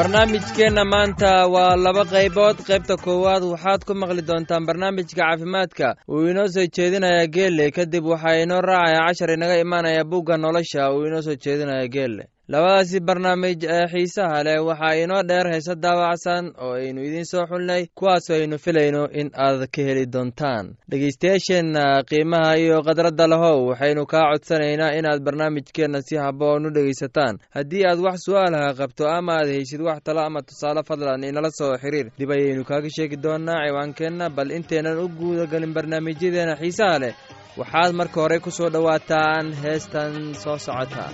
[0.00, 2.56] barnaamijkeenna maanta waa laba qaybood.
[2.68, 5.88] Qaybta koowaad waxaad ku maqli doontaan barnaamijka caafimaadka.
[6.08, 10.88] Uu inoo soo jeedinaya geelle kadib waxaa inoo raacaya cashar inaga imaanaya bugga nolosha.
[10.94, 16.44] Uu inoo soo jeedinaya geelle labadaasi barnaamij ee xiisaha leh waxaa inoo dheer heese daawacsan
[16.64, 20.66] oo aynu idiin soo xulnay kuwaasoo aynu filayno in aad ka heli doontaan.
[20.90, 27.38] Dhegeystayaasheenna qiimaha iyo khadradda lahow waxaynu kaa codsanaynaa inaad barnaamijkeenna si habboon u dhegaysataan.
[27.56, 31.76] Haddii aad wax su'aalaha qabto ama aad haysid wax talo ama tusaale fadlan inala soo
[31.82, 37.14] xiriir dib ayaynu kaaga sheegi doonaa ciwaankeenna bal intaynan u guudagelin barnaamijyadeena xiisaha leh.
[37.58, 41.04] Waxaad marka hore ku soo dhowaataan heestan soo socota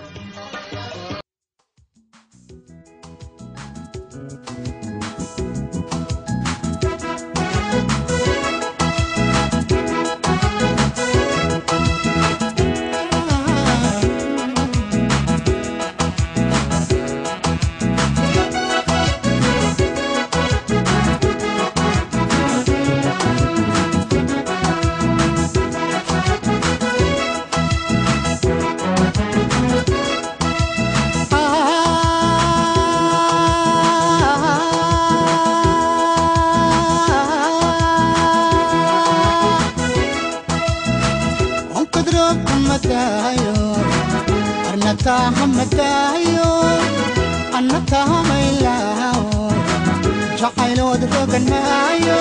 [50.40, 52.20] jacaylood rogan maayo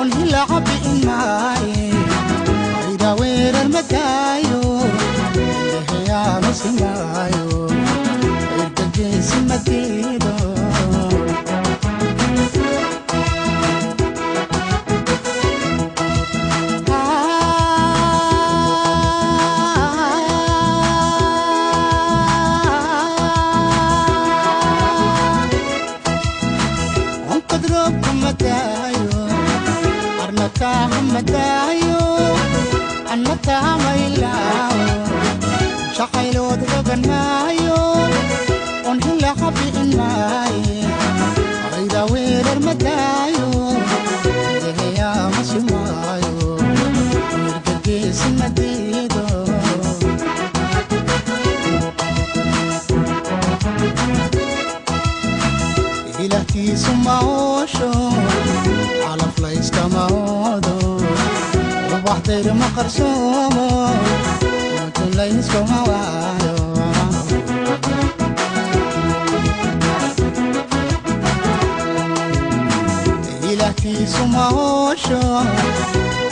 [0.00, 1.84] on hilaca bi'in maaye
[2.82, 4.60] ayda weerar madaayo
[5.78, 7.46] eheyaanu simaayo
[8.62, 10.21] irgageysi madiido
[33.44, 33.91] jacaylood
[62.24, 63.66] ubaxdayr ma qarsoomo
[64.86, 66.56] utulayskuma waayo
[73.52, 75.20] ilahtiisu ma oosho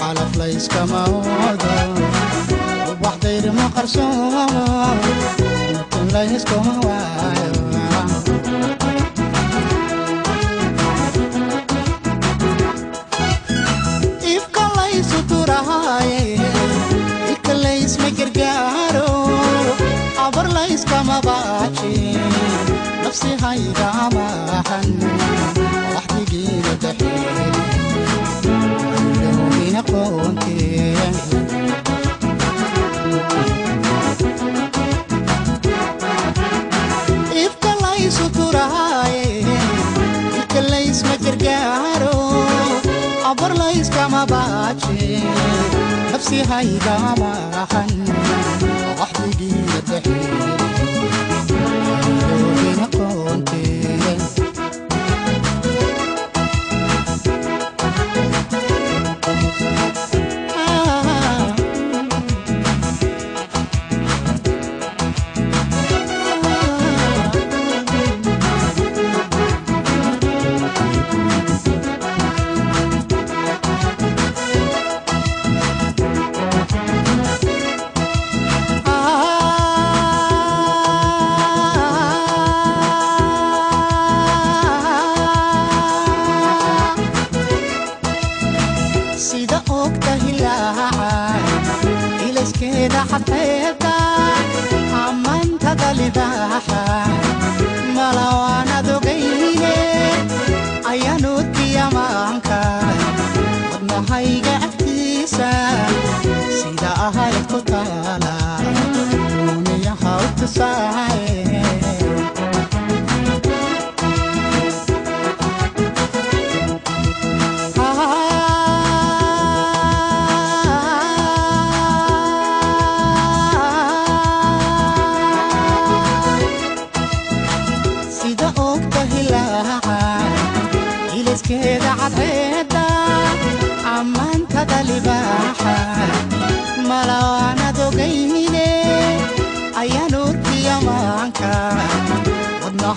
[0.00, 1.74] calaf layskama oodo
[2.92, 4.64] ubaxdayr ma qarsoomo
[5.80, 7.59] utulayskuma waayo
[43.59, 45.22] layskama baaji
[46.12, 47.91] nafsi haygamahan
[49.00, 50.59] waxdigiina daxeelina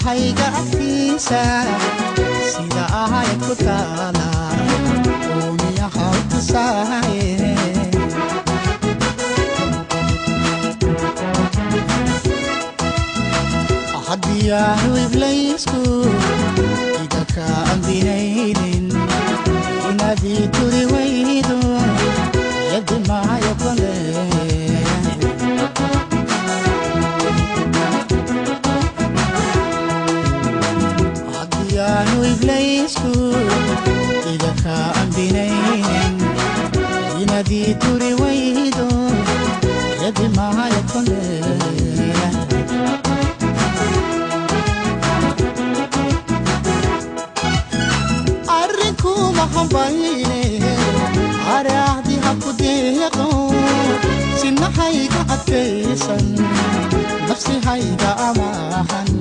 [0.04, 1.42] wadnahayga agtiisa
[2.52, 4.28] sida ahayd ku taala
[5.32, 7.32] uumiyaha tusaaye
[14.08, 15.82] haddii aanu iblaysku
[17.04, 18.86] iga ka ambinaynin
[19.90, 20.84] inadii turi
[31.84, 33.12] haddii aanu iblaysku
[34.34, 36.16] iga ka ambinaynin
[37.22, 38.88] inadii turi waydo
[40.04, 41.22] yadi maayo kole
[48.60, 50.42] arrinkuma hambayne
[51.56, 53.28] araahdi haku deeqo
[54.42, 56.26] sinahayga adkaysan
[57.30, 59.13] nafsihayga amaahan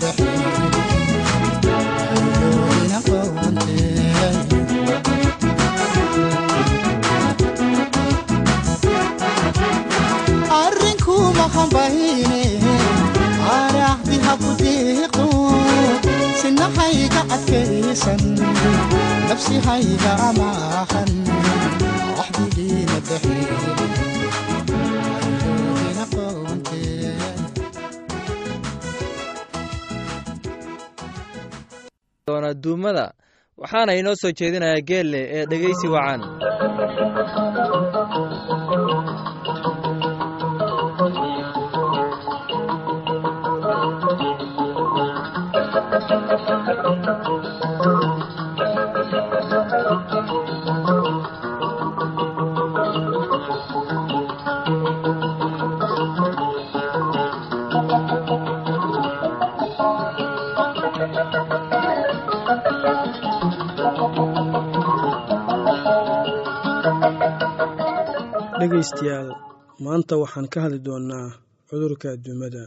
[0.00, 0.10] axdigiina
[1.62, 3.76] daxeeyoina qoonte
[10.62, 12.42] arrinkuma hambayne
[13.58, 14.16] araahdi
[32.28, 33.06] doona duumada
[33.62, 36.20] waxaana inoo soo jeedinayaa geelle ee dhegaysi wacan
[68.68, 69.28] dhegaystayaal
[69.84, 71.28] maanta waxaan ka hadli doonnaa
[71.68, 72.64] cudurka duumada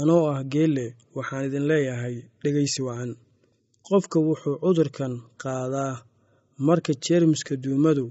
[0.00, 0.86] anoo ah geelle
[1.16, 3.10] waxaan idin leeyahay dhegaysi wacan.
[3.86, 5.12] Qofka wuxuu cudurkan
[5.42, 5.94] qaadaa
[6.66, 8.04] marka jeermiska duumadu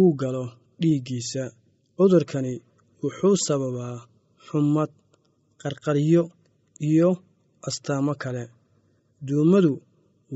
[0.00, 0.44] uu galo
[0.80, 1.42] dhiiggiisa.
[1.98, 2.52] Cudurkani
[3.02, 3.96] wuxuu sababaa
[4.46, 4.90] xumad
[5.60, 6.22] qarqaryo
[6.88, 7.10] iyo
[7.68, 8.44] astaamo kale.
[9.26, 9.72] Duumadu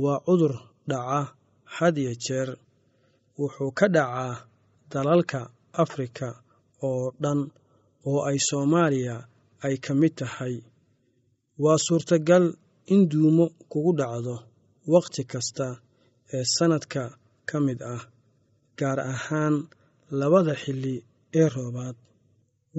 [0.02, 0.54] waa cudur
[0.90, 1.20] dhaca
[1.76, 2.48] had iyo jeer.
[3.38, 4.34] Wuxuu ka dhacaa
[4.92, 5.40] dalalka
[5.84, 6.28] afrika
[6.88, 7.40] oo dhan
[8.08, 9.16] oo ay soomaaliya
[9.66, 10.54] ay ka mid tahay
[11.62, 12.44] waa suurtagal
[12.92, 14.35] in duumo kugu dhacdo
[14.92, 15.66] wakhti kasta
[16.37, 17.02] ee sannadka
[17.49, 18.02] ka mid ah
[18.78, 19.54] gaar ahaan
[20.21, 20.94] labada xilli
[21.40, 21.97] ee roobaad.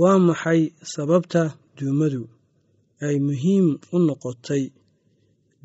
[0.01, 0.61] Waa maxay
[0.93, 1.41] sababta
[1.77, 2.23] duumadu
[3.07, 4.63] ay muhiim u noqotay?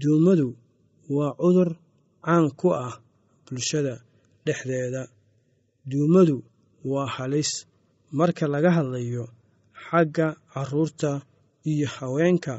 [0.01, 0.49] Duumadu
[1.17, 1.71] waa cudur
[2.25, 2.95] caan ku ah
[3.47, 3.95] bulshada
[4.45, 5.03] dhexdeeda.
[5.91, 6.37] Duumadu
[6.91, 7.51] waa halis.
[8.19, 9.25] Marka laga hadlayo
[9.87, 11.11] xagga carruurta
[11.71, 12.55] iyo haweenka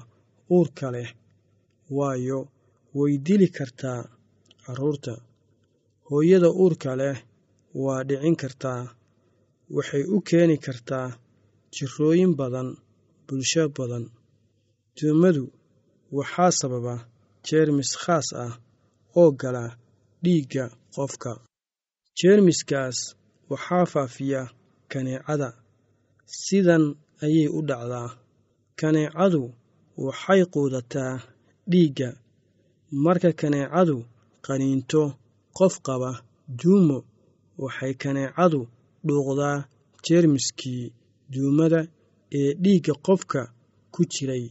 [0.55, 1.09] uurka leh
[1.97, 2.39] waayo
[2.97, 4.01] way dili kartaa
[4.65, 5.13] carruurta
[6.07, 7.17] hooyada uurka leh
[7.83, 8.81] waa dhicin kartaa.
[9.75, 11.07] Waxay u keeni kartaa
[11.73, 12.69] jirrooyin badan
[13.27, 14.05] bulsho badan.
[14.95, 15.43] Duumadu
[16.17, 16.95] waxaa sababa
[17.47, 18.53] jeermis khaas ah
[19.19, 19.63] oo gala
[20.23, 20.65] dhiigga
[20.95, 21.31] qofka.
[22.19, 22.97] Jeermiskaas
[23.49, 24.41] waxaa faafiya
[24.91, 25.49] kaneecada.
[26.25, 26.83] Sidan
[27.25, 28.09] ayay u dhacdaa.
[28.79, 29.43] Kaneecadu
[30.05, 31.13] waxay quudataa
[31.71, 32.09] dhiigga.
[33.03, 33.97] Marka kaneecadu
[34.45, 35.03] qaniinto
[35.57, 36.11] qof qaba
[36.59, 36.97] duumo
[37.63, 38.59] waxay kaneecadu
[39.07, 39.57] dhuuqdaa
[40.05, 40.83] jeermiskii
[41.33, 41.79] duumada
[42.39, 43.41] ee dhiigga qofka
[43.93, 44.45] ku jiray.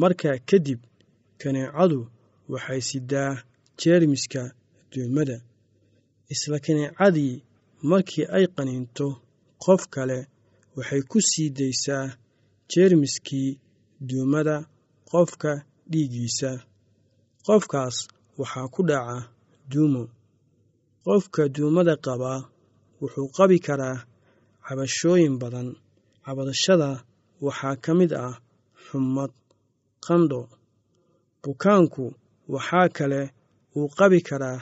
[0.00, 0.80] Markaa kadib
[1.40, 1.98] kaneecadu
[2.52, 3.32] waxay sidaa
[3.80, 4.42] jeermiska
[4.92, 5.36] duumada.
[6.32, 7.34] Isla kaneecadii
[7.90, 9.06] markii ay qaniinto
[9.64, 10.18] qof kale
[10.76, 12.06] waxay ku sii daysaa
[12.70, 13.50] jeermiskii
[14.08, 14.56] duumada
[15.10, 15.52] qofka
[15.90, 16.50] dhiiggiisa.
[17.46, 17.96] Qofkaas
[18.40, 19.16] waxaa ku dhaca
[19.70, 20.02] duumo.
[21.04, 22.40] Qofka duumada qabaa
[23.00, 23.96] wuxuu qabi karaa
[24.66, 25.68] cabashooyin badan.
[26.24, 26.90] Cabadashada
[27.46, 28.34] waxaa ka mid ah
[28.84, 29.32] xumad
[30.04, 30.42] qandho.
[31.42, 32.04] Bukaanku
[32.54, 33.20] waxaa kale
[33.76, 34.58] uu qabi karaa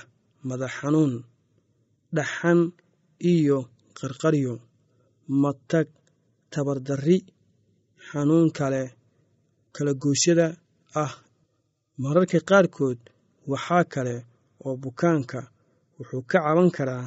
[0.48, 1.12] madax xanuun
[2.16, 2.58] dhaxan
[3.32, 3.58] iyo
[3.98, 4.54] qarqaryo
[5.42, 5.88] matag
[6.52, 7.18] tabardarri
[8.08, 8.82] xanuun kale
[9.74, 10.46] kalagoosyada
[11.02, 11.12] ah.
[12.02, 12.98] Mararka qaarkood
[13.50, 14.14] waxaa kale
[14.66, 15.40] oo bukaanka
[15.96, 17.06] wuxuu ka caban karaa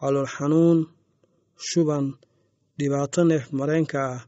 [0.00, 0.78] calool xanuun
[1.68, 2.04] shuban
[2.78, 4.22] dhibaato neef mareenka ah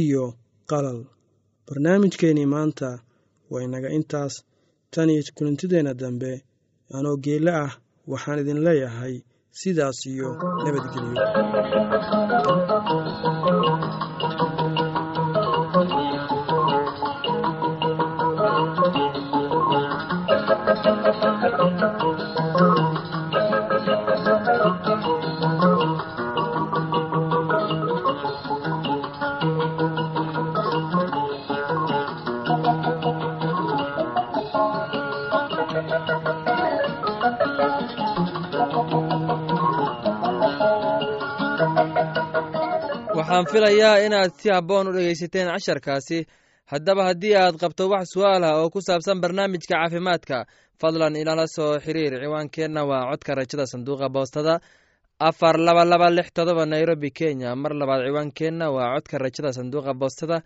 [0.00, 0.24] iyo
[0.70, 0.98] qalal.
[1.66, 2.88] Barnaamijkeennii maanta
[3.50, 4.34] waa inaga intaas.
[4.92, 6.30] Tan iyo kulantideenna dambe
[6.96, 7.72] anoo geelle ah
[8.10, 9.14] waxaan idin leeyahay
[9.60, 10.28] sidaas iyo
[10.64, 11.22] nabadgelyo
[43.32, 46.18] waxaan filayaa inaad si habboon u dhegaysateen casharkaasi.
[46.72, 50.44] Haddaba haddii aad qabto wax su'aal ah oo ku saabsan barnaamijka caafimaadka
[50.80, 52.12] fadlan ilala soo xiriir.
[52.22, 54.60] Ciwaankeenna waa codka rajada sanduuqa boostada
[55.28, 57.56] afar laba laba lix todoba nairobi kenya.
[57.56, 60.36] Mar labaad ciwaankeenna waa codka rajada sanduuqa boostada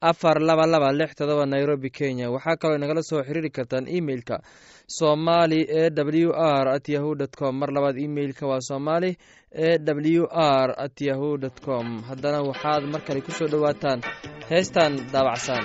[0.00, 2.30] afar laba laba lix todoba nairobi kenya.
[2.30, 4.36] Waxaa kaloo inagala soo xiriiri kartaan emeilka
[4.86, 7.54] somali e w r at yahu dt com.
[7.58, 9.16] Mar labaad emeilka waa somali
[9.52, 12.02] e w r at yahu dt com.
[12.08, 14.00] Haddana waxaad mar kale ku soo dhowaataan
[14.50, 15.64] heestan daabacsan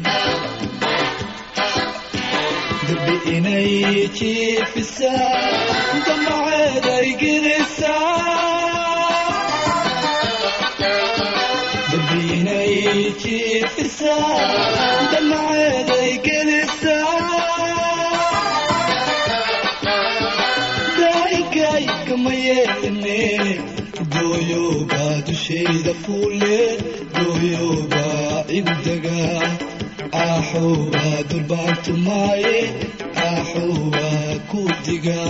[3.35, 5.11] inay jiifisa
[6.05, 7.93] damaceed ayginaysa
[11.91, 12.75] dabinay
[13.23, 14.15] jiifisa
[15.11, 16.95] damaceed ayginaysa
[20.99, 23.19] daagaykama yeelne
[24.13, 26.57] dooyoga dushayda fuule
[27.17, 28.05] dooyoga
[28.49, 29.19] cibdaga
[30.23, 32.57] axoga durbaantumaaye
[33.31, 34.09] waa xuwa
[34.49, 35.21] ku diga.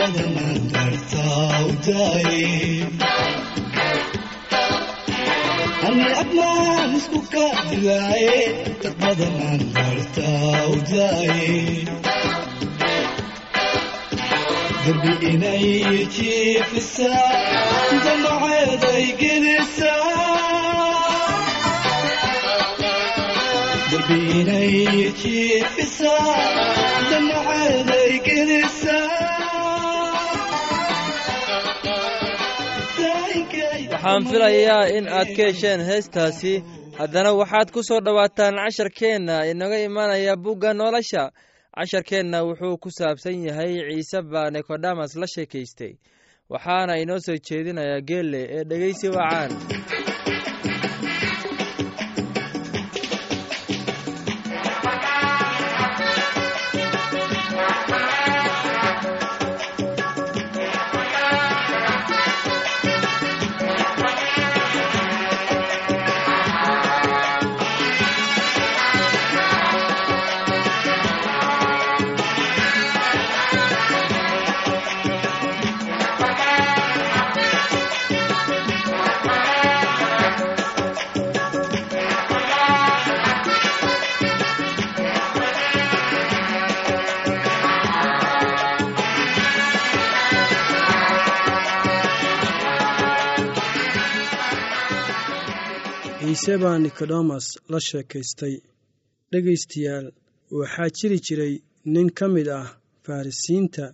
[0.00, 0.36] badan
[0.74, 2.42] kartaa u tahay
[5.88, 8.38] ani abmaan isku kaadilaaye
[8.82, 11.42] dad badan aan kartaa u tahay
[14.84, 15.66] darbi inay
[16.16, 17.28] jiifisaa
[18.04, 19.98] damaceeday gelisaa
[23.90, 24.74] darbiinay
[25.22, 26.36] jiifisaa
[27.10, 29.59] damaceeday gelisaa
[34.02, 36.54] waxaan filayaa in aad ka hesheen heestaasi.
[36.98, 41.30] Haddana waxaad ku soo dhowaataan casharkeenna inaga imaanaya bugga nolosha.
[41.76, 45.92] Casharkeenna wuxuu ku saabsan yahay ciise baa nikodamas la sheekaystay.
[46.50, 49.50] Waxaana inoo soo jeedinayaa geelle ee dhegeysi wacaan
[96.40, 98.54] ciise baa nikodemas la sheekaystay
[99.32, 100.06] dhegaystayaal
[100.58, 102.68] waxaa jiri jiray nin ka mid ah
[103.04, 103.84] farrisiinta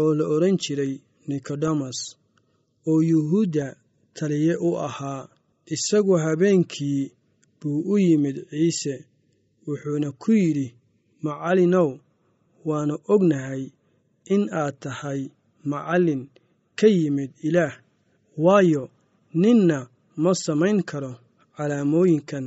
[0.00, 0.94] oo la odhan jiray
[1.28, 1.98] nikodemas
[2.90, 3.66] oo yuhuudda
[4.14, 5.28] taliye u ahaa
[5.74, 7.12] isagu habeenkii
[7.60, 8.94] buu u yimid ciise
[9.66, 10.68] wuxuuna ku yidhi
[11.22, 11.90] macallinow
[12.64, 13.62] waannu ognahay
[14.34, 15.20] in aad tahay
[15.64, 16.22] macallin
[16.78, 17.74] ka yimid ilaah
[18.44, 18.82] waayo
[19.34, 21.12] ninna ma samayn karo
[21.56, 22.46] calaamooyinkan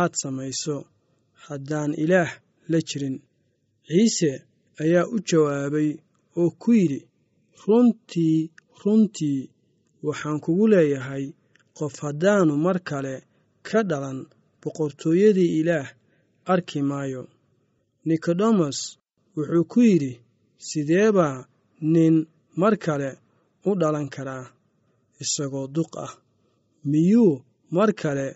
[0.00, 0.76] aad samayso
[1.46, 2.30] haddaan ilaah
[2.70, 3.16] la jirin.
[3.88, 4.32] Ciise
[4.82, 5.90] ayaa u jawaabay
[6.40, 7.00] oo ku yidhi
[7.66, 8.38] runtii
[8.82, 9.40] runtii
[10.06, 11.24] waxaan kugu leeyahay
[11.76, 13.14] qof haddaannu mar kale
[13.68, 14.18] ka dhalan
[14.62, 15.88] boqortooyadii ilaah
[16.52, 17.22] arki maayo.
[18.06, 18.78] Nikodemas
[19.36, 20.12] wuxuu ku yidhi
[20.68, 21.36] sidee baa
[21.92, 22.14] nin
[22.60, 23.10] mar kale
[23.68, 24.44] u dhalan karaa
[25.22, 26.12] isagoo duq ah?
[26.90, 27.34] Miyuu
[27.74, 28.26] mar kale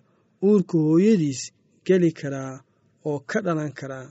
[0.43, 1.41] uurka hooyadiis
[1.87, 2.55] geli karaa
[3.09, 4.09] oo ka dhalan karaa.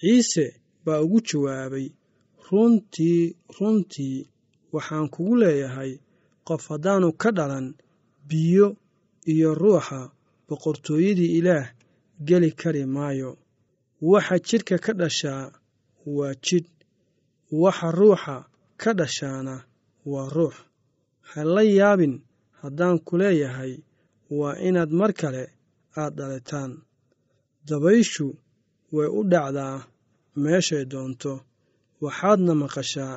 [0.00, 0.46] Ciise
[0.84, 1.86] baa ugu jawaabay
[2.50, 4.16] runtii runtii
[4.72, 5.92] waxaan kugu leeyahay
[6.46, 7.66] qof haddaannu ka dhalan
[8.28, 8.66] biyo
[9.32, 10.00] iyo ruuxa
[10.48, 11.66] boqortooyadii ilaah
[12.28, 13.30] geli kari maayo.
[14.10, 15.52] Waxa jidhka ka dhashaa
[16.16, 16.68] waa jidh
[17.62, 18.36] waxa ruuxa
[18.80, 19.54] ka dhashaana
[20.12, 20.54] waa ruux.
[21.28, 22.14] Ha la yaabin
[22.62, 23.72] haddaan ku leeyahay
[24.38, 25.44] waa inaad mar kale
[26.02, 26.72] aad dhalitaan
[27.68, 28.26] dabayshu
[28.94, 29.76] way u dhacdaa
[30.42, 31.32] meeshay doonto.
[32.04, 33.14] Waxaadna maqashaa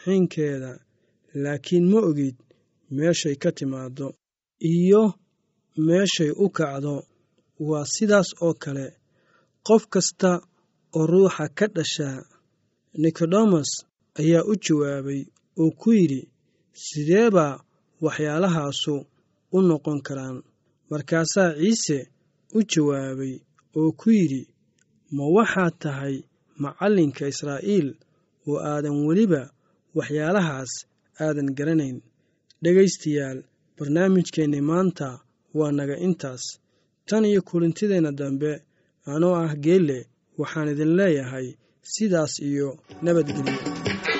[0.00, 0.72] xinkeeda
[1.42, 2.36] laakiin ma ogid
[2.96, 4.06] meeshay ka timaaddo
[4.72, 5.02] iyo
[5.86, 6.94] meeshay u kacdo.
[7.68, 8.86] Waa sidaas oo kale.
[9.66, 10.30] Qof kasta
[10.98, 12.16] oo ruuxa ka dhashaa
[13.02, 13.70] nikodemas
[14.20, 15.22] ayaa u jawaabay
[15.62, 16.22] oo ku yidhi
[16.84, 17.54] sidee baa
[18.04, 18.94] waxyaalahaasu
[19.56, 20.36] u noqon karaan.
[20.90, 21.98] Markaasaa ciise
[22.56, 23.34] u jawaabay
[23.78, 24.42] oo ku yidhi
[25.16, 26.14] ma waxaad tahay
[26.62, 27.88] macallinka israa'iil
[28.48, 29.42] oo aadan weliba
[29.98, 30.72] waxyaalahaas
[31.24, 31.98] aadan garanayn?
[32.62, 33.38] Dhegaystayaal
[33.78, 35.08] barnaamijkeenni maanta
[35.58, 36.44] waa naga intaas.
[37.08, 38.52] Tan iyo kulintideenna dambe
[39.12, 39.98] anoo ah geelle
[40.40, 41.46] waxaan idin leeyahay
[41.92, 42.68] sidaas iyo
[43.04, 44.17] nabadgelyo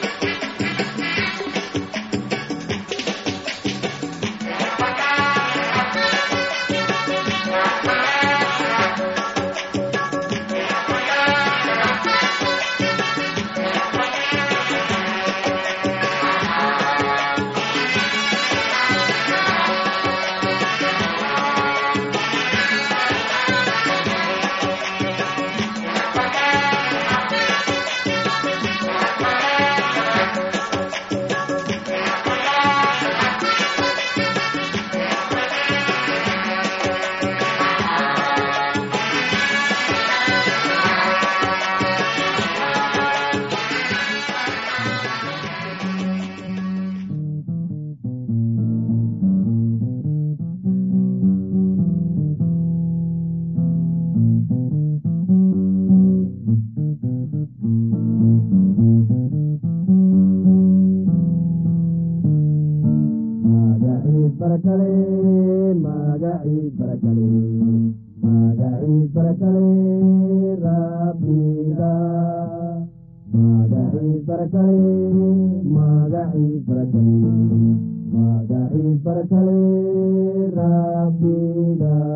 [78.89, 82.08] magaciis barakale rabbiga magaciis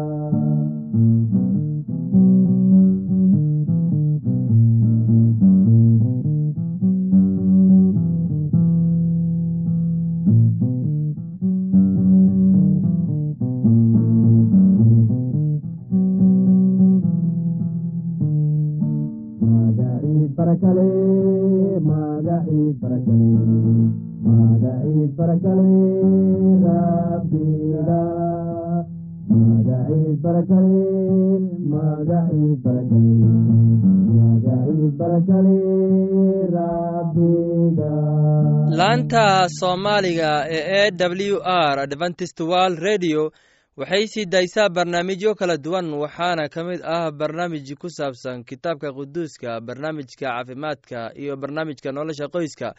[39.93, 43.31] soomaaliga ee e w r adventist world radio
[43.77, 49.61] waxay sii daysaa barnaamijyo kala duwan waxaana ka mid ah barnaamij ku saabsan kitaabka quduuska
[49.61, 52.75] barnaamijka caafimaadka iyo barnaamijka nolosha qoyska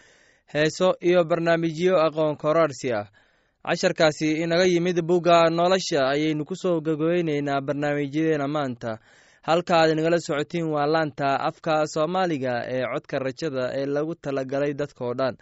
[0.54, 3.08] heeso iyo barnaamijyo aqoon koraarsi ah.
[3.64, 8.98] Casharkaasi inaga yimid bugga nolosha ayaynu ku soo gogoweyneynaa barnaamijyadeena maanta.
[9.42, 15.14] Halka aad inagala socotiin waa laanta afka soomaaliga ee codka rajada ee lagu talagalay dadkao
[15.14, 15.38] dhan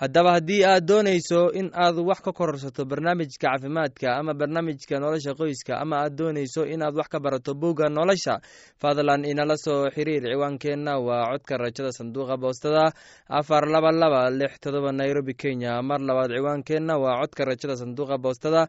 [0.00, 5.72] haddaba haddii aad doonayso in aad wax ka kororsato barnaamijka caafimaadka ama barnaamijka nolosha qoyska
[5.82, 8.34] ama aad doonayso inaad wax ka barato bugga nolosha
[8.80, 10.22] fadlan inala soo xiriir.
[10.30, 12.84] Ciwaankeenna waa codka rajada sanduuqa boostada
[13.28, 15.82] afar laba laba lix todoba nairobi kenya.
[15.82, 18.68] Mar labaad ciwaankeenna waa codka rajada sanduuqa boostada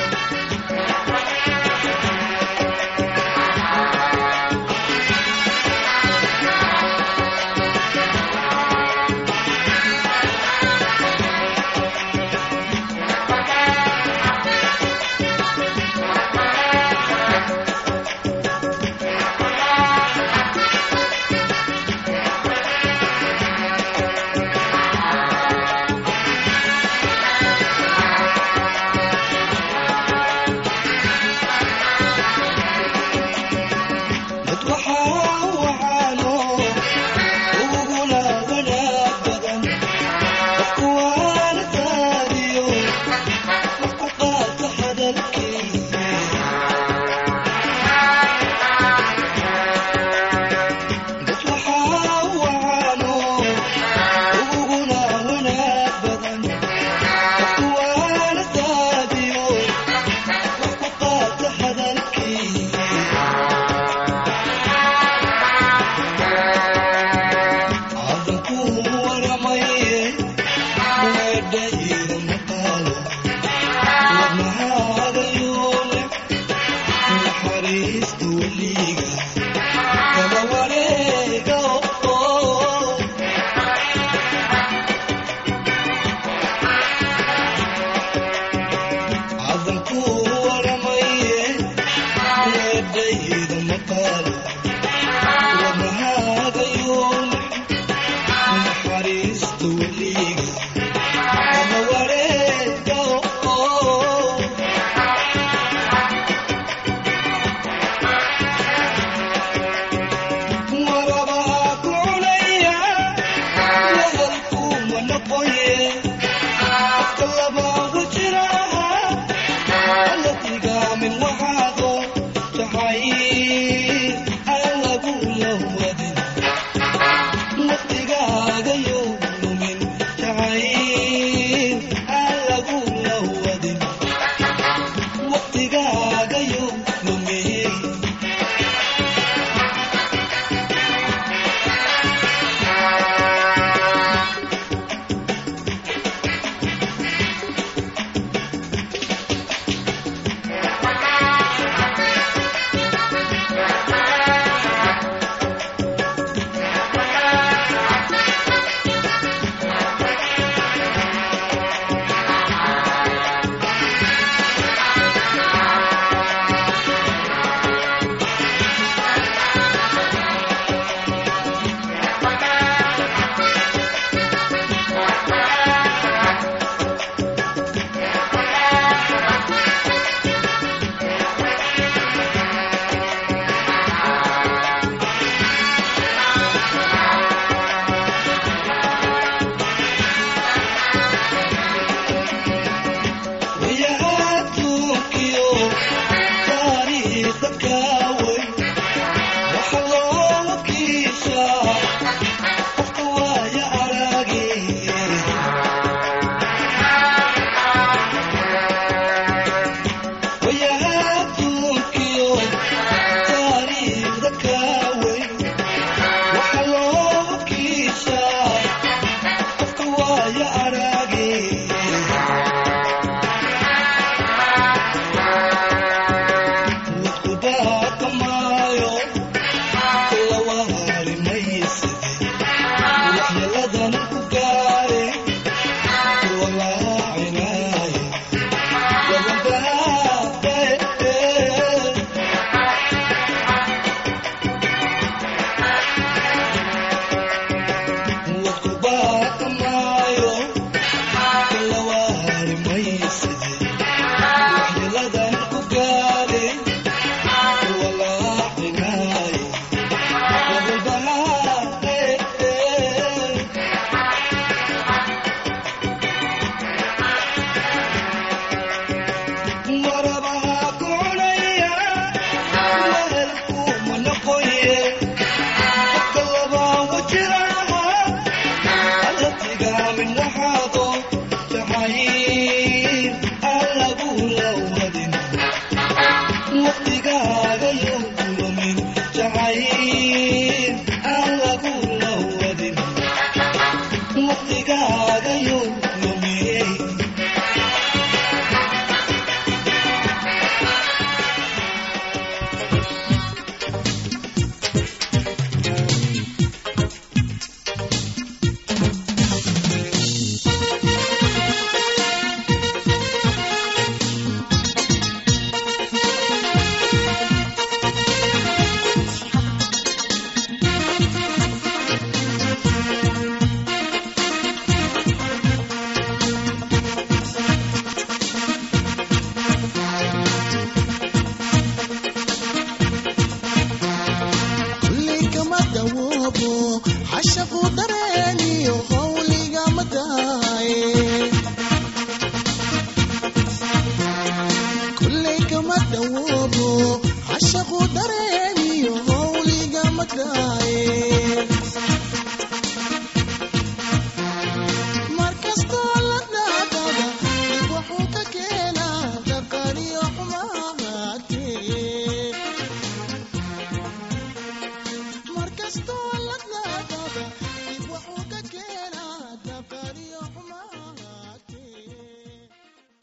[102.85, 103.20] go.